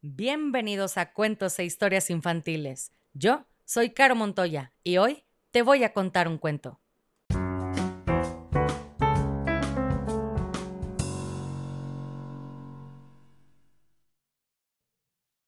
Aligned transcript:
Bienvenidos 0.00 0.96
a 0.96 1.12
Cuentos 1.12 1.58
e 1.58 1.64
Historias 1.64 2.08
Infantiles. 2.08 2.92
Yo 3.14 3.48
soy 3.64 3.90
Caro 3.90 4.14
Montoya 4.14 4.72
y 4.84 4.98
hoy 4.98 5.24
te 5.50 5.62
voy 5.62 5.82
a 5.82 5.92
contar 5.92 6.28
un 6.28 6.38
cuento. 6.38 6.80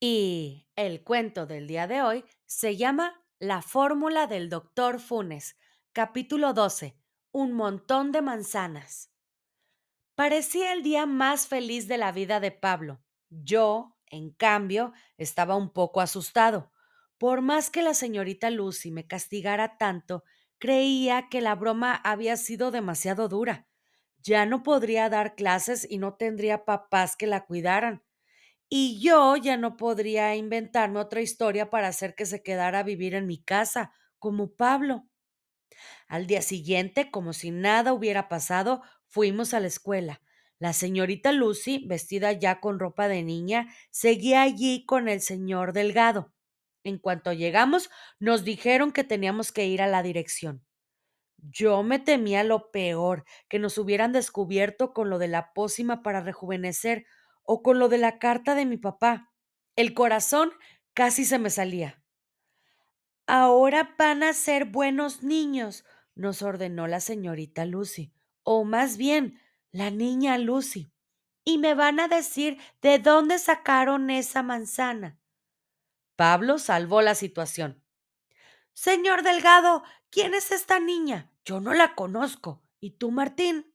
Y 0.00 0.66
el 0.74 1.04
cuento 1.04 1.46
del 1.46 1.68
día 1.68 1.86
de 1.86 2.02
hoy 2.02 2.24
se 2.44 2.76
llama 2.76 3.22
La 3.38 3.62
fórmula 3.62 4.26
del 4.26 4.48
doctor 4.48 4.98
Funes, 4.98 5.56
capítulo 5.92 6.52
12, 6.52 6.96
Un 7.30 7.52
montón 7.52 8.10
de 8.10 8.22
manzanas. 8.22 9.12
Parecía 10.16 10.72
el 10.72 10.82
día 10.82 11.06
más 11.06 11.46
feliz 11.46 11.86
de 11.86 11.98
la 11.98 12.10
vida 12.10 12.40
de 12.40 12.50
Pablo. 12.50 13.00
Yo, 13.30 13.96
en 14.12 14.30
cambio, 14.32 14.92
estaba 15.18 15.56
un 15.56 15.72
poco 15.72 16.00
asustado. 16.00 16.72
Por 17.18 17.42
más 17.42 17.70
que 17.70 17.82
la 17.82 17.94
señorita 17.94 18.50
Lucy 18.50 18.92
me 18.92 19.08
castigara 19.08 19.78
tanto, 19.78 20.24
creía 20.58 21.28
que 21.30 21.40
la 21.40 21.56
broma 21.56 21.96
había 21.96 22.36
sido 22.36 22.70
demasiado 22.70 23.28
dura. 23.28 23.66
Ya 24.18 24.46
no 24.46 24.62
podría 24.62 25.08
dar 25.10 25.34
clases 25.34 25.86
y 25.90 25.98
no 25.98 26.14
tendría 26.14 26.64
papás 26.64 27.16
que 27.16 27.26
la 27.26 27.44
cuidaran 27.46 28.04
y 28.68 29.00
yo 29.00 29.36
ya 29.36 29.56
no 29.56 29.76
podría 29.76 30.34
inventarme 30.34 30.98
otra 31.00 31.20
historia 31.20 31.70
para 31.70 31.88
hacer 31.88 32.14
que 32.14 32.26
se 32.26 32.42
quedara 32.42 32.80
a 32.80 32.82
vivir 32.84 33.14
en 33.14 33.26
mi 33.26 33.42
casa, 33.42 33.92
como 34.18 34.54
Pablo. 34.56 35.08
Al 36.08 36.26
día 36.26 36.42
siguiente, 36.42 37.10
como 37.10 37.32
si 37.32 37.50
nada 37.50 37.92
hubiera 37.92 38.28
pasado, 38.28 38.82
fuimos 39.06 39.54
a 39.54 39.60
la 39.60 39.66
escuela. 39.66 40.20
La 40.62 40.72
señorita 40.72 41.32
Lucy, 41.32 41.84
vestida 41.88 42.30
ya 42.30 42.60
con 42.60 42.78
ropa 42.78 43.08
de 43.08 43.24
niña, 43.24 43.74
seguía 43.90 44.42
allí 44.42 44.86
con 44.86 45.08
el 45.08 45.20
señor 45.20 45.72
Delgado. 45.72 46.32
En 46.84 46.98
cuanto 46.98 47.32
llegamos, 47.32 47.90
nos 48.20 48.44
dijeron 48.44 48.92
que 48.92 49.02
teníamos 49.02 49.50
que 49.50 49.66
ir 49.66 49.82
a 49.82 49.88
la 49.88 50.04
dirección. 50.04 50.64
Yo 51.38 51.82
me 51.82 51.98
temía 51.98 52.44
lo 52.44 52.70
peor, 52.70 53.24
que 53.48 53.58
nos 53.58 53.76
hubieran 53.76 54.12
descubierto 54.12 54.92
con 54.92 55.10
lo 55.10 55.18
de 55.18 55.26
la 55.26 55.52
pócima 55.52 56.00
para 56.00 56.20
rejuvenecer, 56.20 57.06
o 57.42 57.64
con 57.64 57.80
lo 57.80 57.88
de 57.88 57.98
la 57.98 58.20
carta 58.20 58.54
de 58.54 58.64
mi 58.64 58.76
papá. 58.76 59.32
El 59.74 59.94
corazón 59.94 60.52
casi 60.94 61.24
se 61.24 61.40
me 61.40 61.50
salía. 61.50 62.04
Ahora 63.26 63.96
van 63.98 64.22
a 64.22 64.32
ser 64.32 64.66
buenos 64.66 65.24
niños, 65.24 65.84
nos 66.14 66.40
ordenó 66.40 66.86
la 66.86 67.00
señorita 67.00 67.64
Lucy, 67.64 68.12
o 68.44 68.62
más 68.62 68.96
bien, 68.96 69.40
la 69.72 69.90
niña 69.90 70.38
Lucy. 70.38 70.92
Y 71.44 71.58
me 71.58 71.74
van 71.74 71.98
a 71.98 72.06
decir 72.06 72.58
de 72.82 72.98
dónde 72.98 73.38
sacaron 73.38 74.10
esa 74.10 74.42
manzana. 74.42 75.18
Pablo 76.14 76.58
salvó 76.58 77.02
la 77.02 77.16
situación. 77.16 77.82
Señor 78.74 79.22
Delgado, 79.22 79.82
¿quién 80.10 80.34
es 80.34 80.52
esta 80.52 80.78
niña? 80.78 81.32
Yo 81.44 81.60
no 81.60 81.74
la 81.74 81.94
conozco. 81.94 82.62
¿Y 82.78 82.92
tú, 82.92 83.10
Martín? 83.10 83.74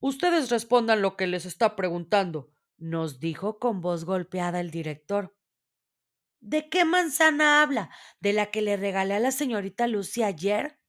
Ustedes 0.00 0.50
respondan 0.50 1.00
lo 1.00 1.16
que 1.16 1.26
les 1.26 1.46
está 1.46 1.76
preguntando, 1.76 2.52
nos 2.76 3.20
dijo 3.20 3.58
con 3.58 3.80
voz 3.80 4.04
golpeada 4.04 4.60
el 4.60 4.70
director. 4.70 5.36
¿De 6.40 6.68
qué 6.68 6.84
manzana 6.84 7.62
habla? 7.62 7.90
¿De 8.18 8.32
la 8.32 8.50
que 8.50 8.62
le 8.62 8.76
regalé 8.76 9.14
a 9.14 9.20
la 9.20 9.30
señorita 9.30 9.86
Lucy 9.86 10.24
ayer? 10.24 10.80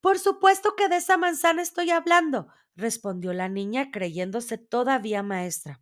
Por 0.00 0.18
supuesto 0.18 0.74
que 0.74 0.88
de 0.88 0.96
esa 0.96 1.16
manzana 1.16 1.62
estoy 1.62 1.90
hablando, 1.90 2.48
respondió 2.76 3.32
la 3.32 3.48
niña 3.48 3.90
creyéndose 3.90 4.58
todavía 4.58 5.22
maestra. 5.22 5.80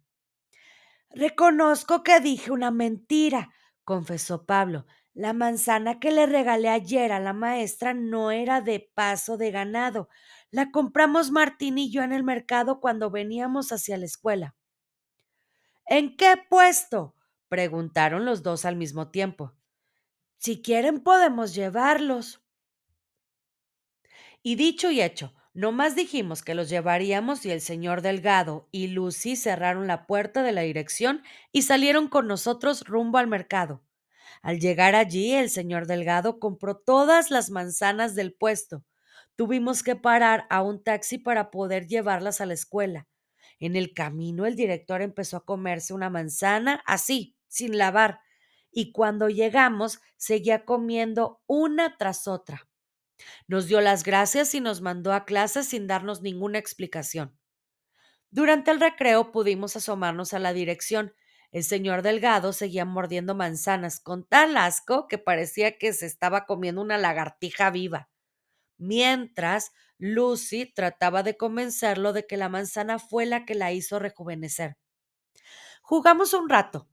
Reconozco 1.11 2.03
que 2.03 2.21
dije 2.21 2.53
una 2.53 2.71
mentira, 2.71 3.51
confesó 3.85 4.47
Pablo. 4.47 4.87
La 5.13 5.33
manzana 5.33 5.99
que 5.99 6.13
le 6.13 6.27
regalé 6.27 6.69
ayer 6.69 7.11
a 7.11 7.19
la 7.19 7.33
maestra 7.33 7.95
no 7.95 8.31
era 8.31 8.61
de 8.61 8.91
paso 8.95 9.37
de 9.37 9.51
ganado. 9.51 10.09
La 10.51 10.71
compramos 10.71 11.33
Martín 11.33 11.79
y 11.79 11.91
yo 11.91 12.03
en 12.03 12.13
el 12.13 12.23
mercado 12.23 12.81
cuando 12.81 13.11
veníamos 13.11 13.73
hacia 13.73 13.97
la 13.97 14.07
escuela. 14.07 14.55
¿En 15.87 16.17
qué 16.17 16.37
puesto? 16.49 17.17
preguntaron 17.49 18.25
los 18.25 18.45
dos 18.45 18.65
al 18.65 18.77
mismo 18.77 19.11
tiempo. 19.11 19.57
Si 20.39 20.63
quieren 20.63 21.01
podemos 21.01 21.55
llevarlos. 21.55 22.41
Y 24.43 24.55
dicho 24.55 24.91
y 24.93 25.03
hecho, 25.03 25.35
no 25.55 25.73
más 25.73 25.97
dijimos 25.97 26.43
que 26.43 26.55
los 26.55 26.69
llevaríamos 26.69 27.45
y 27.45 27.51
el 27.51 27.61
señor 27.61 28.03
Delgado 28.03 28.69
y 28.71 28.89
Lucy 28.89 29.37
cerraron 29.37 29.87
la 29.87 30.07
puerta 30.07 30.43
de 30.43 30.53
la 30.53 30.63
dirección 30.63 31.23
y 31.53 31.63
salieron 31.63 32.09
con 32.09 32.27
nosotros 32.29 32.85
rumbo 32.87 33.19
al 33.19 33.27
mercado. 33.27 33.83
Al 34.43 34.61
llegar 34.61 34.95
allí, 34.95 35.33
el 35.35 35.51
señor 35.51 35.87
Delgado 35.87 36.39
compró 36.41 36.77
todas 36.79 37.31
las 37.31 37.51
manzanas 37.51 38.15
del 38.15 38.33
puesto. 38.35 38.85
Tuvimos 39.37 39.83
que 39.83 39.97
parar 39.97 40.47
a 40.51 40.63
un 40.63 40.83
taxi 40.83 41.19
para 41.19 41.51
poder 41.51 41.87
llevarlas 41.89 42.41
a 42.41 42.47
la 42.47 42.55
escuela. 42.55 43.09
En 43.61 43.77
el 43.77 43.95
camino 43.95 44.47
el 44.47 44.57
director 44.57 45.03
empezó 45.03 45.39
a 45.39 45.45
comerse 45.45 45.95
una 45.95 46.11
manzana 46.11 46.83
así, 46.87 47.37
sin 47.49 47.79
lavar, 47.79 48.21
y 48.73 48.93
cuando 48.93 49.29
llegamos 49.29 50.01
seguía 50.17 50.65
comiendo 50.65 51.43
una 51.47 51.97
tras 51.99 52.29
otra. 52.29 52.70
Nos 53.47 53.67
dio 53.67 53.81
las 53.81 54.05
gracias 54.05 54.55
y 54.55 54.61
nos 54.61 54.81
mandó 54.81 55.13
a 55.13 55.25
clase 55.25 55.65
sin 55.65 55.87
darnos 55.87 56.23
ninguna 56.23 56.59
explicación. 56.59 57.37
Durante 58.31 58.71
el 58.71 58.81
recreo 58.81 59.33
pudimos 59.33 59.77
asomarnos 59.77 60.35
a 60.35 60.39
la 60.39 60.53
dirección. 60.53 61.13
El 61.51 61.65
señor 61.65 62.03
Delgado 62.03 62.53
seguía 62.53 62.85
mordiendo 62.85 63.35
manzanas 63.35 64.01
con 64.01 64.25
tal 64.25 64.57
asco 64.57 65.09
que 65.09 65.19
parecía 65.19 65.79
que 65.79 65.93
se 65.93 66.07
estaba 66.07 66.47
comiendo 66.47 66.81
una 66.81 66.97
lagartija 66.97 67.71
viva. 67.71 68.09
Mientras, 68.79 69.73
Lucy 69.99 70.67
trataba 70.67 71.23
de 71.23 71.37
convencerlo 71.37 72.13
de 72.13 72.27
que 72.27 72.37
la 72.37 72.49
manzana 72.49 72.99
fue 72.99 73.27
la 73.27 73.45
que 73.45 73.55
la 73.55 73.73
hizo 73.73 73.99
rejuvenecer. 73.99 74.77
Jugamos 75.83 76.33
un 76.35 76.49
rato. 76.49 76.89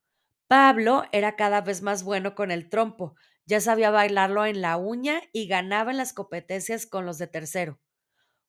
Pablo 0.47 1.03
era 1.11 1.35
cada 1.35 1.61
vez 1.61 1.81
más 1.81 2.03
bueno 2.03 2.35
con 2.35 2.51
el 2.51 2.69
trompo, 2.69 3.16
ya 3.47 3.62
sabía 3.62 3.90
bailarlo 3.90 4.46
en 4.46 4.62
la 4.62 4.78
uña 4.78 5.22
y 5.34 5.47
ganaba 5.47 5.91
en 5.91 5.97
las 5.97 6.13
competencias 6.13 6.85
con 6.85 7.06
los 7.06 7.18
de 7.18 7.28
tercero. 7.28 7.80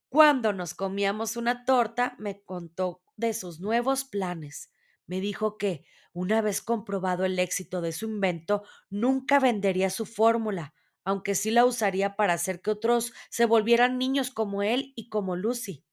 Cuando 0.09 0.53
nos 0.53 0.73
comíamos 0.73 1.37
una 1.37 1.65
torta, 1.65 2.15
me 2.19 2.43
contó 2.43 3.01
de 3.15 3.33
sus 3.33 3.59
nuevos 3.61 4.05
planes. 4.05 4.73
Me 5.07 5.21
dijo 5.21 5.57
que, 5.57 5.85
una 6.13 6.41
vez 6.41 6.61
comprobado 6.61 7.25
el 7.25 7.39
éxito 7.39 7.81
de 7.81 7.93
su 7.93 8.05
invento, 8.05 8.63
nunca 8.89 9.39
vendería 9.39 9.89
su 9.89 10.05
fórmula, 10.05 10.73
aunque 11.05 11.33
sí 11.33 11.49
la 11.49 11.65
usaría 11.65 12.15
para 12.15 12.33
hacer 12.33 12.61
que 12.61 12.71
otros 12.71 13.13
se 13.29 13.45
volvieran 13.45 13.97
niños 13.97 14.31
como 14.31 14.63
él 14.63 14.93
y 14.95 15.09
como 15.09 15.35
Lucy. 15.35 15.85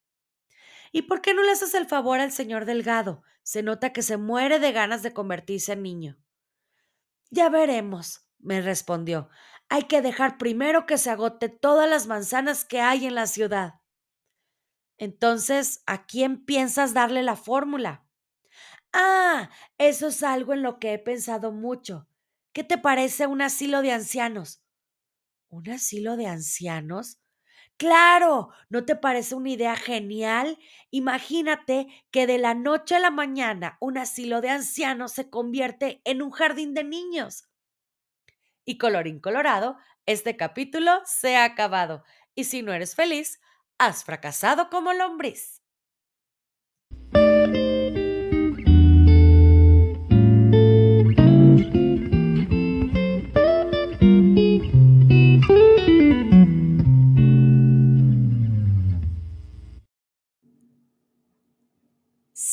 ¿Y 0.93 1.03
por 1.03 1.21
qué 1.21 1.33
no 1.33 1.43
le 1.43 1.53
haces 1.53 1.75
el 1.75 1.87
favor 1.87 2.19
al 2.19 2.33
señor 2.33 2.65
Delgado? 2.65 3.23
Se 3.43 3.63
nota 3.63 3.93
que 3.93 4.03
se 4.03 4.17
muere 4.17 4.59
de 4.59 4.73
ganas 4.73 5.03
de 5.03 5.13
convertirse 5.13 5.75
en 5.75 5.83
niño. 5.83 6.19
Ya 7.31 7.49
veremos, 7.51 8.26
me 8.47 8.61
respondió. 8.63 9.29
Hay 9.69 9.83
que 9.85 10.01
dejar 10.03 10.39
primero 10.39 10.87
que 10.87 10.99
se 10.99 11.11
agote 11.11 11.49
todas 11.51 11.89
las 11.91 12.07
manzanas 12.07 12.65
que 12.65 12.81
hay 12.81 13.07
en 13.07 13.15
la 13.15 13.27
ciudad. 13.27 13.81
Entonces, 14.99 15.83
¿a 15.87 16.07
quién 16.07 16.45
piensas 16.45 16.95
darle 16.95 17.23
la 17.23 17.37
fórmula? 17.37 18.07
Ah, 18.93 19.51
eso 19.79 20.09
es 20.09 20.23
algo 20.23 20.55
en 20.55 20.63
lo 20.63 20.79
que 20.79 20.95
he 20.95 20.99
pensado 20.99 21.53
mucho. 21.53 22.09
¿Qué 22.55 22.65
te 22.65 22.79
parece 22.79 23.27
un 23.27 23.43
asilo 23.43 23.83
de 23.83 23.93
ancianos? 23.93 24.63
¿Un 25.49 25.69
asilo 25.71 26.17
de 26.17 26.27
ancianos? 26.27 27.19
Claro, 27.79 28.51
¿no 28.71 28.85
te 28.87 28.97
parece 28.97 29.35
una 29.35 29.51
idea 29.51 29.77
genial? 29.77 30.59
Imagínate 30.91 31.89
que 32.13 32.27
de 32.27 32.39
la 32.39 32.55
noche 32.55 32.97
a 32.97 33.01
la 33.01 33.11
mañana 33.11 33.79
un 33.81 33.99
asilo 33.99 34.41
de 34.41 34.51
ancianos 34.51 35.13
se 35.13 35.31
convierte 35.31 36.01
en 36.05 36.23
un 36.23 36.31
jardín 36.31 36.75
de 36.75 36.85
niños. 36.85 37.49
Y 38.67 38.77
colorín 38.79 39.21
colorado, 39.21 39.79
este 40.05 40.37
capítulo 40.37 41.01
se 41.07 41.37
ha 41.37 41.45
acabado. 41.45 42.05
Y 42.35 42.45
si 42.45 42.63
no 42.63 42.75
eres 42.75 42.95
feliz, 42.95 43.41
has 43.79 44.05
fracasado 44.05 44.69
como 44.71 44.93
lombriz. 44.93 45.63